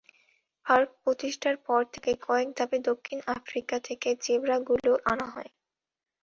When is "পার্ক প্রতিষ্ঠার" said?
0.65-1.57